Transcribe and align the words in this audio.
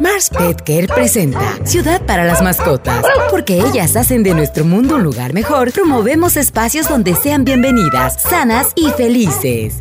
Mars 0.00 0.30
Pet 0.30 0.62
Care 0.64 0.88
presenta 0.88 1.58
Ciudad 1.66 2.00
para 2.06 2.24
las 2.24 2.40
mascotas. 2.42 3.04
Porque 3.30 3.60
ellas 3.60 3.96
hacen 3.96 4.22
de 4.22 4.32
nuestro 4.32 4.64
mundo 4.64 4.96
un 4.96 5.02
lugar 5.02 5.34
mejor, 5.34 5.72
promovemos 5.72 6.38
espacios 6.38 6.88
donde 6.88 7.14
sean 7.14 7.44
bienvenidas, 7.44 8.22
sanas 8.22 8.68
y 8.76 8.88
felices. 8.92 9.74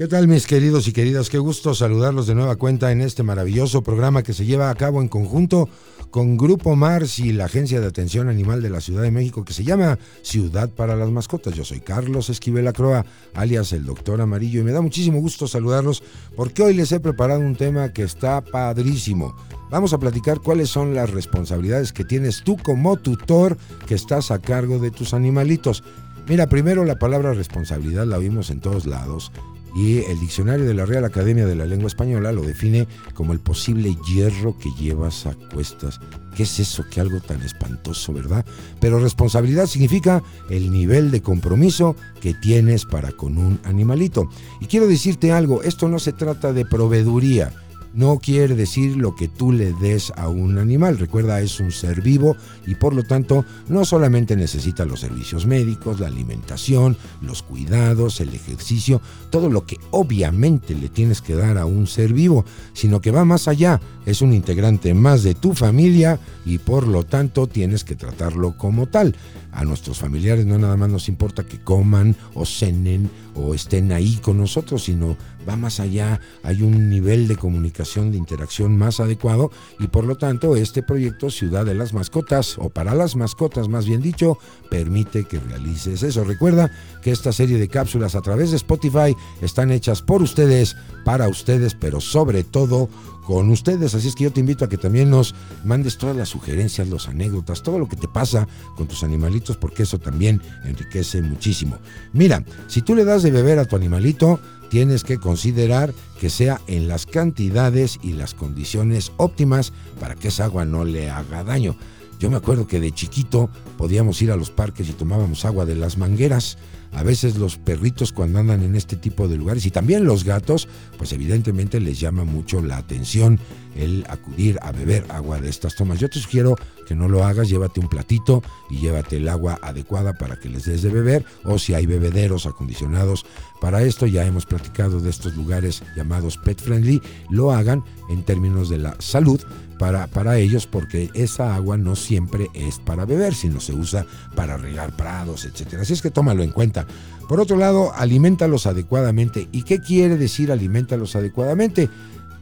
¿Qué 0.00 0.08
tal 0.08 0.28
mis 0.28 0.46
queridos 0.46 0.88
y 0.88 0.94
queridas? 0.94 1.28
Qué 1.28 1.36
gusto 1.36 1.74
saludarlos 1.74 2.26
de 2.26 2.34
nueva 2.34 2.56
cuenta 2.56 2.90
en 2.90 3.02
este 3.02 3.22
maravilloso 3.22 3.82
programa 3.82 4.22
que 4.22 4.32
se 4.32 4.46
lleva 4.46 4.70
a 4.70 4.74
cabo 4.74 5.02
en 5.02 5.08
conjunto 5.08 5.68
con 6.10 6.38
Grupo 6.38 6.74
Mars 6.74 7.18
y 7.18 7.34
la 7.34 7.44
Agencia 7.44 7.82
de 7.82 7.86
Atención 7.86 8.30
Animal 8.30 8.62
de 8.62 8.70
la 8.70 8.80
Ciudad 8.80 9.02
de 9.02 9.10
México 9.10 9.44
que 9.44 9.52
se 9.52 9.62
llama 9.62 9.98
Ciudad 10.22 10.70
para 10.70 10.96
las 10.96 11.10
Mascotas. 11.10 11.54
Yo 11.54 11.66
soy 11.66 11.80
Carlos 11.80 12.30
Esquivel 12.30 12.66
Acroa, 12.66 13.04
alias 13.34 13.74
el 13.74 13.84
Doctor 13.84 14.22
Amarillo, 14.22 14.62
y 14.62 14.64
me 14.64 14.72
da 14.72 14.80
muchísimo 14.80 15.20
gusto 15.20 15.46
saludarlos 15.46 16.02
porque 16.34 16.62
hoy 16.62 16.72
les 16.72 16.92
he 16.92 17.00
preparado 17.00 17.40
un 17.40 17.54
tema 17.54 17.92
que 17.92 18.02
está 18.02 18.40
padrísimo. 18.40 19.36
Vamos 19.70 19.92
a 19.92 19.98
platicar 19.98 20.40
cuáles 20.40 20.70
son 20.70 20.94
las 20.94 21.10
responsabilidades 21.10 21.92
que 21.92 22.04
tienes 22.04 22.42
tú 22.42 22.56
como 22.56 22.96
tutor 22.96 23.58
que 23.86 23.96
estás 23.96 24.30
a 24.30 24.38
cargo 24.38 24.78
de 24.78 24.92
tus 24.92 25.12
animalitos. 25.12 25.84
Mira, 26.26 26.48
primero 26.48 26.86
la 26.86 26.98
palabra 26.98 27.34
responsabilidad 27.34 28.06
la 28.06 28.16
vimos 28.16 28.48
en 28.48 28.60
todos 28.60 28.86
lados 28.86 29.30
y 29.74 29.98
el 29.98 30.18
diccionario 30.20 30.66
de 30.66 30.74
la 30.74 30.86
Real 30.86 31.04
Academia 31.04 31.46
de 31.46 31.54
la 31.54 31.66
Lengua 31.66 31.88
Española 31.88 32.32
lo 32.32 32.42
define 32.42 32.88
como 33.14 33.32
el 33.32 33.40
posible 33.40 33.96
hierro 34.06 34.56
que 34.58 34.70
llevas 34.78 35.26
a 35.26 35.34
cuestas. 35.52 36.00
¿Qué 36.34 36.44
es 36.44 36.60
eso? 36.60 36.84
Que 36.90 37.00
algo 37.00 37.20
tan 37.20 37.42
espantoso, 37.42 38.12
¿verdad? 38.12 38.44
Pero 38.80 39.00
responsabilidad 39.00 39.66
significa 39.66 40.22
el 40.48 40.70
nivel 40.70 41.10
de 41.10 41.22
compromiso 41.22 41.96
que 42.20 42.34
tienes 42.34 42.84
para 42.84 43.12
con 43.12 43.38
un 43.38 43.60
animalito. 43.64 44.28
Y 44.60 44.66
quiero 44.66 44.86
decirte 44.86 45.32
algo, 45.32 45.62
esto 45.62 45.88
no 45.88 45.98
se 45.98 46.12
trata 46.12 46.52
de 46.52 46.64
proveeduría 46.64 47.52
no 47.92 48.18
quiere 48.18 48.54
decir 48.54 48.96
lo 48.96 49.14
que 49.14 49.28
tú 49.28 49.52
le 49.52 49.72
des 49.72 50.12
a 50.16 50.28
un 50.28 50.58
animal. 50.58 50.98
Recuerda, 50.98 51.40
es 51.40 51.60
un 51.60 51.72
ser 51.72 52.02
vivo 52.02 52.36
y 52.66 52.74
por 52.74 52.94
lo 52.94 53.02
tanto 53.02 53.44
no 53.68 53.84
solamente 53.84 54.36
necesita 54.36 54.84
los 54.84 55.00
servicios 55.00 55.46
médicos, 55.46 56.00
la 56.00 56.06
alimentación, 56.06 56.96
los 57.20 57.42
cuidados, 57.42 58.20
el 58.20 58.34
ejercicio, 58.34 59.00
todo 59.30 59.48
lo 59.48 59.66
que 59.66 59.78
obviamente 59.90 60.74
le 60.74 60.88
tienes 60.88 61.20
que 61.20 61.34
dar 61.34 61.58
a 61.58 61.66
un 61.66 61.86
ser 61.86 62.12
vivo, 62.12 62.44
sino 62.72 63.00
que 63.00 63.10
va 63.10 63.24
más 63.24 63.48
allá. 63.48 63.80
Es 64.06 64.22
un 64.22 64.32
integrante 64.32 64.94
más 64.94 65.22
de 65.22 65.34
tu 65.34 65.54
familia 65.54 66.18
y 66.44 66.58
por 66.58 66.86
lo 66.86 67.04
tanto 67.04 67.46
tienes 67.46 67.84
que 67.84 67.96
tratarlo 67.96 68.56
como 68.56 68.86
tal. 68.86 69.14
A 69.52 69.64
nuestros 69.64 69.98
familiares 69.98 70.46
no 70.46 70.58
nada 70.58 70.76
más 70.76 70.90
nos 70.90 71.08
importa 71.08 71.44
que 71.44 71.60
coman 71.60 72.14
o 72.34 72.46
cenen 72.46 73.10
o 73.34 73.54
estén 73.54 73.92
ahí 73.92 74.16
con 74.22 74.38
nosotros, 74.38 74.84
sino 74.84 75.16
más 75.56 75.80
allá, 75.80 76.20
hay 76.42 76.62
un 76.62 76.88
nivel 76.88 77.28
de 77.28 77.36
comunicación, 77.36 78.10
de 78.10 78.18
interacción 78.18 78.76
más 78.76 79.00
adecuado 79.00 79.50
y 79.78 79.88
por 79.88 80.04
lo 80.04 80.16
tanto 80.16 80.56
este 80.56 80.82
proyecto 80.82 81.30
Ciudad 81.30 81.64
de 81.64 81.74
las 81.74 81.92
Mascotas, 81.92 82.56
o 82.58 82.70
para 82.70 82.94
las 82.94 83.16
mascotas 83.16 83.68
más 83.68 83.86
bien 83.86 84.02
dicho, 84.02 84.38
permite 84.70 85.24
que 85.24 85.40
realices 85.40 86.02
eso. 86.02 86.24
Recuerda 86.24 86.70
que 87.02 87.10
esta 87.10 87.32
serie 87.32 87.58
de 87.58 87.68
cápsulas 87.68 88.14
a 88.14 88.20
través 88.20 88.50
de 88.50 88.56
Spotify 88.56 89.16
están 89.40 89.70
hechas 89.70 90.02
por 90.02 90.22
ustedes, 90.22 90.76
para 91.04 91.28
ustedes, 91.28 91.74
pero 91.74 92.00
sobre 92.00 92.44
todo 92.44 92.88
con 93.30 93.48
ustedes. 93.50 93.94
Así 93.94 94.08
es 94.08 94.14
que 94.14 94.24
yo 94.24 94.32
te 94.32 94.40
invito 94.40 94.64
a 94.64 94.68
que 94.68 94.76
también 94.76 95.10
nos 95.10 95.34
mandes 95.64 95.98
todas 95.98 96.16
las 96.16 96.28
sugerencias, 96.28 96.88
las 96.88 97.08
anécdotas, 97.08 97.62
todo 97.62 97.78
lo 97.78 97.88
que 97.88 97.96
te 97.96 98.08
pasa 98.08 98.48
con 98.76 98.88
tus 98.88 99.04
animalitos, 99.04 99.56
porque 99.56 99.84
eso 99.84 99.98
también 99.98 100.42
enriquece 100.64 101.22
muchísimo. 101.22 101.78
Mira, 102.12 102.44
si 102.66 102.82
tú 102.82 102.94
le 102.94 103.04
das 103.04 103.22
de 103.22 103.30
beber 103.30 103.58
a 103.58 103.66
tu 103.66 103.76
animalito, 103.76 104.40
tienes 104.70 105.04
que 105.04 105.18
considerar 105.18 105.92
que 106.18 106.30
sea 106.30 106.60
en 106.66 106.88
las 106.88 107.04
cantidades 107.04 107.98
y 108.02 108.14
las 108.14 108.32
condiciones 108.32 109.12
óptimas 109.18 109.72
para 109.98 110.14
que 110.14 110.28
esa 110.28 110.44
agua 110.44 110.64
no 110.64 110.84
le 110.84 111.10
haga 111.10 111.44
daño. 111.44 111.76
Yo 112.18 112.30
me 112.30 112.36
acuerdo 112.36 112.66
que 112.66 112.80
de 112.80 112.92
chiquito 112.92 113.50
podíamos 113.76 114.22
ir 114.22 114.30
a 114.30 114.36
los 114.36 114.50
parques 114.50 114.88
y 114.88 114.92
tomábamos 114.92 115.44
agua 115.44 115.66
de 115.66 115.74
las 115.74 115.98
mangueras 115.98 116.56
a 116.92 117.02
veces 117.02 117.36
los 117.36 117.56
perritos 117.56 118.12
cuando 118.12 118.38
andan 118.38 118.62
en 118.62 118.74
este 118.74 118.96
tipo 118.96 119.28
de 119.28 119.36
lugares 119.36 119.64
y 119.66 119.70
también 119.70 120.04
los 120.04 120.24
gatos, 120.24 120.68
pues 120.98 121.12
evidentemente 121.12 121.80
les 121.80 122.00
llama 122.00 122.24
mucho 122.24 122.60
la 122.60 122.76
atención 122.78 123.38
el 123.76 124.04
acudir 124.08 124.58
a 124.62 124.72
beber 124.72 125.04
agua 125.08 125.40
de 125.40 125.48
estas 125.48 125.76
tomas. 125.76 126.00
Yo 126.00 126.08
te 126.08 126.18
sugiero 126.18 126.56
que 126.86 126.94
no 126.94 127.08
lo 127.08 127.24
hagas, 127.24 127.48
llévate 127.48 127.80
un 127.80 127.88
platito 127.88 128.42
y 128.68 128.78
llévate 128.78 129.18
el 129.18 129.28
agua 129.28 129.58
adecuada 129.62 130.14
para 130.14 130.38
que 130.40 130.48
les 130.48 130.64
des 130.64 130.82
de 130.82 130.90
beber 130.90 131.24
o 131.44 131.58
si 131.58 131.74
hay 131.74 131.86
bebederos 131.86 132.46
acondicionados 132.46 133.24
para 133.60 133.82
esto, 133.82 134.06
ya 134.06 134.24
hemos 134.24 134.46
platicado 134.46 135.00
de 135.00 135.10
estos 135.10 135.36
lugares 135.36 135.82
llamados 135.94 136.38
pet 136.38 136.60
friendly, 136.60 137.02
lo 137.28 137.52
hagan 137.52 137.84
en 138.08 138.24
términos 138.24 138.70
de 138.70 138.78
la 138.78 138.96
salud 138.98 139.40
para, 139.78 140.06
para 140.06 140.38
ellos 140.38 140.66
porque 140.66 141.10
esa 141.14 141.54
agua 141.54 141.76
no 141.76 141.94
siempre 141.94 142.48
es 142.54 142.78
para 142.78 143.04
beber, 143.04 143.34
sino 143.34 143.60
se 143.60 143.74
usa 143.74 144.06
para 144.34 144.56
regar 144.56 144.96
prados, 144.96 145.44
etc. 145.44 145.74
Así 145.80 145.92
es 145.92 146.00
que 146.00 146.10
tómalo 146.10 146.42
en 146.42 146.52
cuenta. 146.52 146.79
Por 147.28 147.40
otro 147.40 147.56
lado, 147.56 147.92
alimentalos 147.94 148.66
adecuadamente. 148.66 149.48
¿Y 149.52 149.62
qué 149.62 149.80
quiere 149.80 150.16
decir 150.16 150.50
alimentalos 150.50 151.16
adecuadamente? 151.16 151.88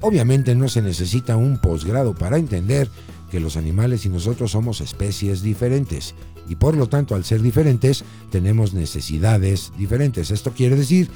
Obviamente 0.01 0.55
no 0.55 0.69
se 0.69 0.83
necesita 0.83 1.37
un 1.37 1.59
posgrado 1.59 2.15
para 2.15 2.39
entender 2.39 2.89
que 3.31 3.41
los 3.41 3.57
animales 3.57 4.07
y 4.07 4.09
nosotros 4.09 4.53
somos 4.53 4.81
especies 4.81 5.43
diferentes 5.43 6.15
y 6.49 6.57
por 6.57 6.77
lo 6.77 6.89
tanto 6.89 7.15
al 7.15 7.25
ser 7.25 7.43
diferentes 7.43 8.05
tenemos 8.31 8.73
necesidades 8.73 9.73
diferentes. 9.77 10.31
Esto 10.31 10.53
quiere 10.53 10.77
decir, 10.77 11.11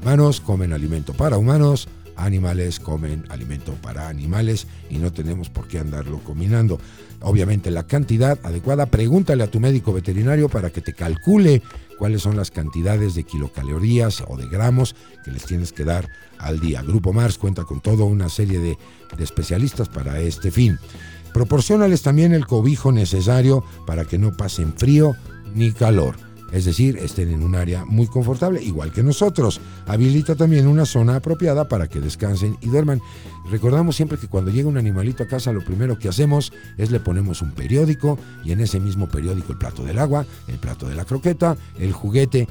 humanos 0.00 0.40
comen 0.40 0.72
alimento 0.72 1.12
para 1.12 1.36
humanos, 1.36 1.88
animales 2.24 2.80
comen 2.80 3.24
alimento 3.28 3.74
para 3.74 4.08
animales 4.08 4.66
y 4.88 4.98
no 4.98 5.12
tenemos 5.12 5.48
por 5.48 5.68
qué 5.68 5.78
andarlo 5.78 6.18
combinando. 6.20 6.80
Obviamente 7.20 7.70
la 7.70 7.86
cantidad 7.86 8.38
adecuada, 8.42 8.86
pregúntale 8.86 9.42
a 9.42 9.50
tu 9.50 9.60
médico 9.60 9.92
veterinario 9.92 10.48
para 10.48 10.70
que 10.70 10.80
te 10.80 10.94
calcule 10.94 11.62
cuáles 11.98 12.22
son 12.22 12.36
las 12.36 12.50
cantidades 12.50 13.14
de 13.14 13.24
kilocalorías 13.24 14.24
o 14.26 14.36
de 14.36 14.48
gramos 14.48 14.94
que 15.24 15.30
les 15.30 15.44
tienes 15.44 15.72
que 15.72 15.84
dar 15.84 16.08
al 16.38 16.60
día. 16.60 16.82
Grupo 16.82 17.12
Mars 17.12 17.36
cuenta 17.36 17.64
con 17.64 17.80
toda 17.80 18.04
una 18.04 18.28
serie 18.28 18.58
de, 18.58 18.78
de 19.16 19.24
especialistas 19.24 19.88
para 19.88 20.20
este 20.20 20.50
fin. 20.50 20.78
Proporcionales 21.34 22.02
también 22.02 22.32
el 22.32 22.46
cobijo 22.46 22.90
necesario 22.90 23.64
para 23.86 24.04
que 24.04 24.18
no 24.18 24.36
pasen 24.36 24.72
frío 24.72 25.14
ni 25.54 25.72
calor 25.72 26.29
es 26.52 26.64
decir, 26.64 26.96
estén 26.98 27.30
en 27.30 27.42
un 27.42 27.54
área 27.54 27.84
muy 27.84 28.06
confortable, 28.06 28.62
igual 28.62 28.92
que 28.92 29.02
nosotros. 29.02 29.60
Habilita 29.86 30.34
también 30.34 30.66
una 30.66 30.86
zona 30.86 31.16
apropiada 31.16 31.68
para 31.68 31.88
que 31.88 32.00
descansen 32.00 32.56
y 32.60 32.68
duerman. 32.68 33.00
Recordamos 33.50 33.96
siempre 33.96 34.18
que 34.18 34.28
cuando 34.28 34.50
llega 34.50 34.68
un 34.68 34.78
animalito 34.78 35.22
a 35.22 35.26
casa, 35.26 35.52
lo 35.52 35.64
primero 35.64 35.98
que 35.98 36.08
hacemos 36.08 36.52
es 36.76 36.90
le 36.90 37.00
ponemos 37.00 37.42
un 37.42 37.52
periódico 37.52 38.18
y 38.44 38.52
en 38.52 38.60
ese 38.60 38.80
mismo 38.80 39.08
periódico 39.08 39.52
el 39.52 39.58
plato 39.58 39.84
del 39.84 39.98
agua, 39.98 40.26
el 40.48 40.58
plato 40.58 40.88
de 40.88 40.94
la 40.94 41.04
croqueta, 41.04 41.56
el 41.78 41.92
juguete. 41.92 42.48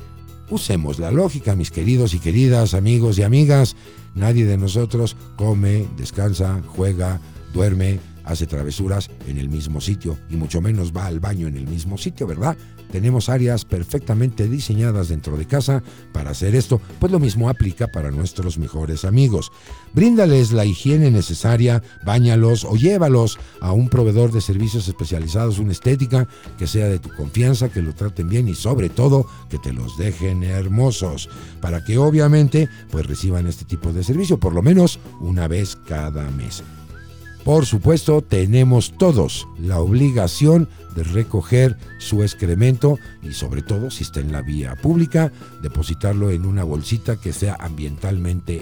Usemos 0.50 0.98
la 0.98 1.12
lógica, 1.12 1.56
mis 1.56 1.70
queridos 1.70 2.14
y 2.14 2.20
queridas 2.20 2.74
amigos 2.74 3.20
y 3.20 3.24
amigas. 3.24 3.76
Nadie 4.16 4.46
de 4.46 4.58
nosotros 4.58 5.16
come, 5.36 5.88
descansa, 5.96 6.62
juega, 6.66 7.20
duerme, 7.54 8.00
hace 8.30 8.46
travesuras 8.46 9.10
en 9.28 9.38
el 9.40 9.50
mismo 9.50 9.82
sitio 9.82 10.18
y 10.30 10.38
mucho 10.38 10.62
menos 10.62 10.96
va 10.96 11.08
al 11.08 11.20
baño 11.20 11.48
en 11.48 11.58
el 11.58 11.68
mismo 11.68 11.98
sitio, 11.98 12.28
¿verdad? 12.28 12.56
Tenemos 12.92 13.28
áreas 13.30 13.66
perfectamente 13.66 14.48
diseñadas 14.48 15.10
dentro 15.10 15.36
de 15.36 15.46
casa 15.46 15.84
para 16.12 16.32
hacer 16.32 16.56
esto, 16.56 16.80
pues 17.00 17.12
lo 17.12 17.20
mismo 17.20 17.50
aplica 17.50 17.88
para 17.88 18.12
nuestros 18.12 18.58
mejores 18.58 19.04
amigos. 19.04 19.52
Bríndales 19.94 20.52
la 20.52 20.66
higiene 20.66 21.12
necesaria, 21.12 21.84
báñalos 22.06 22.66
o 22.66 22.76
llévalos 22.76 23.40
a 23.62 23.74
un 23.74 23.90
proveedor 23.90 24.32
de 24.32 24.42
servicios 24.42 24.88
especializados, 24.88 25.60
una 25.60 25.72
estética 25.72 26.28
que 26.58 26.68
sea 26.68 26.88
de 26.88 27.00
tu 27.00 27.10
confianza, 27.10 27.70
que 27.70 27.82
lo 27.82 27.94
traten 27.94 28.30
bien 28.30 28.48
y 28.48 28.56
sobre 28.56 28.90
todo 28.90 29.26
que 29.50 29.58
te 29.58 29.74
los 29.74 29.98
dejen 29.98 30.44
hermosos, 30.44 31.30
para 31.62 31.84
que 31.84 31.98
obviamente 31.98 32.70
pues 32.92 33.08
reciban 33.08 33.48
este 33.48 33.66
tipo 33.66 33.92
de 33.92 34.04
servicio 34.04 34.40
por 34.40 34.54
lo 34.54 34.62
menos 34.62 35.00
una 35.20 35.48
vez 35.48 35.76
cada 35.88 36.30
mes. 36.32 36.64
Por 37.44 37.66
supuesto, 37.66 38.22
tenemos 38.22 38.94
todos 38.98 39.48
la 39.58 39.80
obligación 39.80 40.70
de 40.96 41.04
recoger 41.04 41.78
su 41.98 42.24
excremento 42.24 42.98
y 43.24 43.34
sobre 43.34 43.62
todo 43.62 43.90
si 43.90 44.04
está 44.04 44.20
en 44.20 44.32
la 44.32 44.42
vía 44.42 44.76
pública, 44.76 45.32
depositarlo 45.62 46.32
en 46.32 46.46
una 46.46 46.64
bolsita 46.64 47.16
que 47.20 47.34
sea 47.34 47.56
ambientalmente 47.60 48.62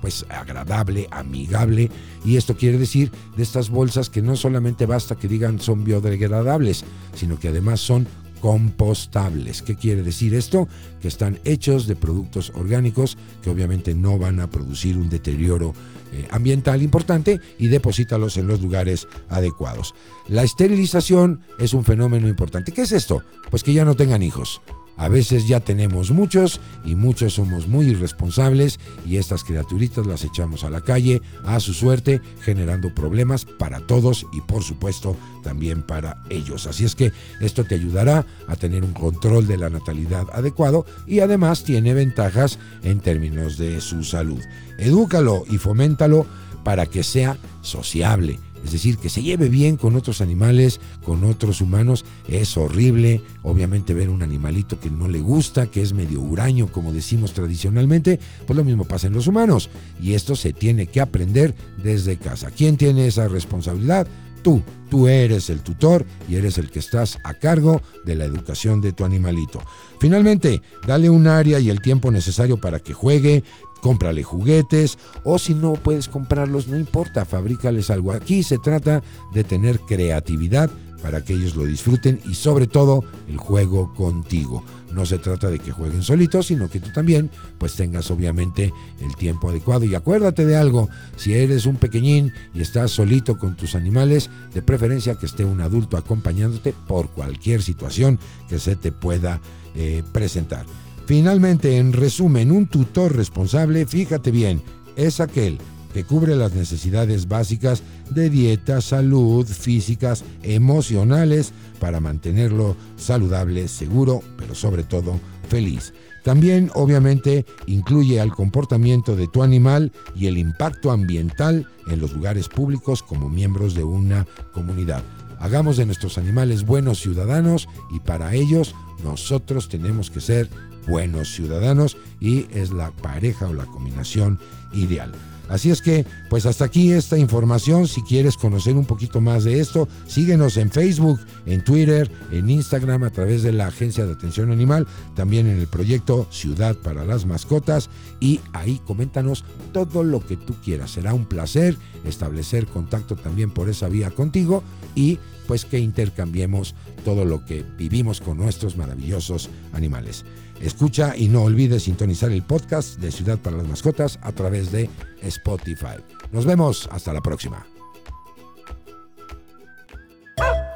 pues 0.00 0.26
agradable, 0.28 1.08
amigable. 1.12 1.90
Y 2.26 2.36
esto 2.36 2.56
quiere 2.56 2.76
decir 2.76 3.10
de 3.36 3.42
estas 3.42 3.70
bolsas 3.70 4.10
que 4.10 4.20
no 4.20 4.36
solamente 4.36 4.84
basta 4.84 5.16
que 5.16 5.28
digan 5.28 5.60
son 5.60 5.82
biodegradables, 5.82 6.84
sino 7.14 7.38
que 7.38 7.48
además 7.48 7.80
son 7.80 8.06
compostables. 8.44 9.62
¿Qué 9.62 9.74
quiere 9.74 10.02
decir 10.02 10.34
esto? 10.34 10.68
Que 11.00 11.08
están 11.08 11.40
hechos 11.46 11.86
de 11.86 11.96
productos 11.96 12.52
orgánicos 12.54 13.16
que 13.42 13.48
obviamente 13.48 13.94
no 13.94 14.18
van 14.18 14.38
a 14.38 14.50
producir 14.50 14.98
un 14.98 15.08
deterioro 15.08 15.72
eh, 16.12 16.28
ambiental 16.30 16.82
importante 16.82 17.40
y 17.58 17.68
deposítalos 17.68 18.36
en 18.36 18.46
los 18.46 18.60
lugares 18.60 19.08
adecuados. 19.30 19.94
La 20.28 20.42
esterilización 20.42 21.40
es 21.58 21.72
un 21.72 21.86
fenómeno 21.86 22.28
importante. 22.28 22.72
¿Qué 22.72 22.82
es 22.82 22.92
esto? 22.92 23.22
Pues 23.50 23.64
que 23.64 23.72
ya 23.72 23.86
no 23.86 23.96
tengan 23.96 24.22
hijos. 24.22 24.60
A 24.96 25.08
veces 25.08 25.48
ya 25.48 25.60
tenemos 25.60 26.10
muchos 26.10 26.60
y 26.84 26.94
muchos 26.94 27.34
somos 27.34 27.66
muy 27.66 27.86
irresponsables 27.86 28.78
y 29.06 29.16
estas 29.16 29.42
criaturitas 29.42 30.06
las 30.06 30.24
echamos 30.24 30.64
a 30.64 30.70
la 30.70 30.80
calle 30.80 31.20
a 31.44 31.58
su 31.60 31.74
suerte 31.74 32.20
generando 32.40 32.94
problemas 32.94 33.44
para 33.44 33.80
todos 33.80 34.26
y 34.32 34.40
por 34.40 34.62
supuesto 34.62 35.16
también 35.42 35.82
para 35.82 36.22
ellos. 36.30 36.66
Así 36.66 36.84
es 36.84 36.94
que 36.94 37.12
esto 37.40 37.64
te 37.64 37.74
ayudará 37.74 38.24
a 38.46 38.56
tener 38.56 38.84
un 38.84 38.92
control 38.92 39.46
de 39.46 39.58
la 39.58 39.68
natalidad 39.68 40.26
adecuado 40.32 40.86
y 41.06 41.20
además 41.20 41.64
tiene 41.64 41.94
ventajas 41.94 42.58
en 42.82 43.00
términos 43.00 43.58
de 43.58 43.80
su 43.80 44.04
salud. 44.04 44.40
Edúcalo 44.78 45.44
y 45.50 45.58
foméntalo 45.58 46.26
para 46.62 46.86
que 46.86 47.02
sea 47.02 47.36
sociable 47.62 48.38
es 48.64 48.72
decir, 48.72 48.96
que 48.96 49.10
se 49.10 49.22
lleve 49.22 49.48
bien 49.48 49.76
con 49.76 49.94
otros 49.94 50.20
animales, 50.20 50.80
con 51.04 51.22
otros 51.24 51.60
humanos. 51.60 52.04
Es 52.26 52.56
horrible, 52.56 53.20
obviamente, 53.42 53.92
ver 53.92 54.08
un 54.08 54.22
animalito 54.22 54.80
que 54.80 54.90
no 54.90 55.06
le 55.06 55.20
gusta, 55.20 55.66
que 55.66 55.82
es 55.82 55.92
medio 55.92 56.20
huraño, 56.20 56.68
como 56.72 56.92
decimos 56.92 57.34
tradicionalmente. 57.34 58.18
Pues 58.46 58.56
lo 58.56 58.64
mismo 58.64 58.84
pasa 58.84 59.06
en 59.06 59.12
los 59.12 59.26
humanos. 59.26 59.68
Y 60.00 60.14
esto 60.14 60.34
se 60.34 60.52
tiene 60.54 60.86
que 60.86 61.02
aprender 61.02 61.54
desde 61.82 62.16
casa. 62.16 62.50
¿Quién 62.50 62.78
tiene 62.78 63.06
esa 63.06 63.28
responsabilidad? 63.28 64.06
Tú, 64.42 64.62
tú 64.90 65.08
eres 65.08 65.48
el 65.50 65.60
tutor 65.60 66.04
y 66.28 66.36
eres 66.36 66.58
el 66.58 66.70
que 66.70 66.78
estás 66.78 67.18
a 67.24 67.34
cargo 67.34 67.82
de 68.04 68.14
la 68.14 68.24
educación 68.24 68.80
de 68.80 68.92
tu 68.92 69.04
animalito. 69.04 69.62
Finalmente, 70.00 70.60
dale 70.86 71.08
un 71.08 71.26
área 71.26 71.60
y 71.60 71.70
el 71.70 71.80
tiempo 71.80 72.10
necesario 72.10 72.58
para 72.58 72.78
que 72.80 72.92
juegue, 72.92 73.42
cómprale 73.84 74.22
juguetes 74.22 74.96
o 75.24 75.38
si 75.38 75.52
no 75.52 75.74
puedes 75.74 76.08
comprarlos, 76.08 76.68
no 76.68 76.78
importa, 76.78 77.26
fabrícales 77.26 77.90
algo. 77.90 78.12
Aquí 78.12 78.42
se 78.42 78.56
trata 78.56 79.02
de 79.34 79.44
tener 79.44 79.78
creatividad 79.80 80.70
para 81.02 81.22
que 81.22 81.34
ellos 81.34 81.54
lo 81.54 81.66
disfruten 81.66 82.18
y 82.24 82.32
sobre 82.32 82.66
todo 82.66 83.04
el 83.28 83.36
juego 83.36 83.92
contigo. 83.92 84.64
No 84.90 85.04
se 85.04 85.18
trata 85.18 85.50
de 85.50 85.58
que 85.58 85.70
jueguen 85.70 86.02
solitos, 86.02 86.46
sino 86.46 86.70
que 86.70 86.80
tú 86.80 86.92
también 86.94 87.30
pues 87.58 87.74
tengas 87.74 88.10
obviamente 88.10 88.72
el 89.02 89.14
tiempo 89.16 89.50
adecuado. 89.50 89.84
Y 89.84 89.94
acuérdate 89.94 90.46
de 90.46 90.56
algo, 90.56 90.88
si 91.16 91.34
eres 91.34 91.66
un 91.66 91.76
pequeñín 91.76 92.32
y 92.54 92.62
estás 92.62 92.90
solito 92.90 93.36
con 93.36 93.54
tus 93.54 93.74
animales, 93.74 94.30
de 94.54 94.62
preferencia 94.62 95.16
que 95.16 95.26
esté 95.26 95.44
un 95.44 95.60
adulto 95.60 95.98
acompañándote 95.98 96.74
por 96.88 97.10
cualquier 97.10 97.60
situación 97.60 98.18
que 98.48 98.58
se 98.58 98.76
te 98.76 98.92
pueda 98.92 99.42
eh, 99.74 100.02
presentar. 100.10 100.64
Finalmente, 101.06 101.76
en 101.76 101.92
resumen, 101.92 102.50
un 102.50 102.66
tutor 102.66 103.14
responsable, 103.14 103.86
fíjate 103.86 104.30
bien, 104.30 104.62
es 104.96 105.20
aquel 105.20 105.58
que 105.92 106.04
cubre 106.04 106.34
las 106.34 106.54
necesidades 106.54 107.28
básicas 107.28 107.82
de 108.10 108.30
dieta, 108.30 108.80
salud, 108.80 109.46
físicas, 109.46 110.24
emocionales, 110.42 111.52
para 111.78 112.00
mantenerlo 112.00 112.76
saludable, 112.96 113.68
seguro, 113.68 114.22
pero 114.36 114.54
sobre 114.54 114.82
todo 114.82 115.20
feliz. 115.48 115.92
También, 116.24 116.70
obviamente, 116.74 117.44
incluye 117.66 118.18
al 118.18 118.32
comportamiento 118.32 119.14
de 119.14 119.28
tu 119.28 119.42
animal 119.42 119.92
y 120.16 120.26
el 120.26 120.38
impacto 120.38 120.90
ambiental 120.90 121.68
en 121.86 122.00
los 122.00 122.14
lugares 122.14 122.48
públicos 122.48 123.02
como 123.02 123.28
miembros 123.28 123.74
de 123.74 123.84
una 123.84 124.26
comunidad. 124.52 125.02
Hagamos 125.38 125.76
de 125.76 125.84
nuestros 125.84 126.16
animales 126.16 126.64
buenos 126.64 126.98
ciudadanos 127.00 127.68
y 127.94 128.00
para 128.00 128.34
ellos 128.34 128.74
nosotros 129.04 129.68
tenemos 129.68 130.10
que 130.10 130.22
ser 130.22 130.48
buenos 130.86 131.32
ciudadanos 131.32 131.96
y 132.20 132.46
es 132.52 132.70
la 132.70 132.90
pareja 132.90 133.48
o 133.48 133.54
la 133.54 133.66
combinación 133.66 134.38
ideal. 134.72 135.12
Así 135.48 135.70
es 135.70 135.82
que, 135.82 136.06
pues 136.30 136.46
hasta 136.46 136.64
aquí 136.64 136.92
esta 136.92 137.18
información. 137.18 137.86
Si 137.86 138.02
quieres 138.02 138.36
conocer 138.36 138.76
un 138.76 138.86
poquito 138.86 139.20
más 139.20 139.44
de 139.44 139.60
esto, 139.60 139.88
síguenos 140.06 140.56
en 140.56 140.70
Facebook, 140.70 141.20
en 141.44 141.62
Twitter, 141.62 142.10
en 142.30 142.48
Instagram 142.48 143.04
a 143.04 143.10
través 143.10 143.42
de 143.42 143.52
la 143.52 143.66
Agencia 143.66 144.06
de 144.06 144.12
Atención 144.12 144.50
Animal, 144.50 144.86
también 145.14 145.46
en 145.46 145.58
el 145.58 145.66
proyecto 145.66 146.26
Ciudad 146.30 146.76
para 146.76 147.04
las 147.04 147.26
Mascotas 147.26 147.90
y 148.20 148.40
ahí 148.52 148.80
coméntanos 148.86 149.44
todo 149.72 150.02
lo 150.02 150.24
que 150.24 150.36
tú 150.36 150.54
quieras. 150.64 150.92
Será 150.92 151.12
un 151.12 151.26
placer 151.26 151.76
establecer 152.04 152.66
contacto 152.66 153.14
también 153.14 153.50
por 153.50 153.68
esa 153.68 153.88
vía 153.88 154.10
contigo 154.10 154.62
y 154.94 155.18
pues 155.46 155.66
que 155.66 155.78
intercambiemos 155.78 156.74
todo 157.04 157.26
lo 157.26 157.44
que 157.44 157.64
vivimos 157.76 158.22
con 158.22 158.38
nuestros 158.38 158.78
maravillosos 158.78 159.50
animales. 159.74 160.24
Escucha 160.60 161.14
y 161.16 161.28
no 161.28 161.42
olvides 161.42 161.84
sintonizar 161.84 162.32
el 162.32 162.42
podcast 162.42 162.98
de 162.98 163.10
Ciudad 163.10 163.38
para 163.38 163.56
las 163.56 163.66
Mascotas 163.66 164.18
a 164.22 164.32
través 164.32 164.72
de 164.72 164.88
Spotify. 165.22 165.96
Nos 166.32 166.46
vemos, 166.46 166.88
hasta 166.90 167.12
la 167.12 167.20
próxima. 167.20 167.66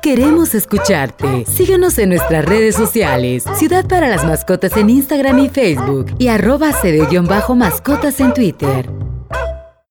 Queremos 0.02 0.54
escucharte. 0.54 1.44
Síguenos 1.46 1.98
en 1.98 2.10
nuestras 2.10 2.44
redes 2.44 2.76
sociales. 2.76 3.44
Ciudad 3.56 3.86
para 3.86 4.08
las 4.08 4.24
Mascotas 4.24 4.76
en 4.76 4.90
Instagram 4.90 5.38
y 5.40 5.48
Facebook 5.48 6.14
y 6.18 6.28
arroba 6.28 6.72
cd-mascotas 6.72 8.20
en 8.20 8.32
Twitter. 8.32 8.97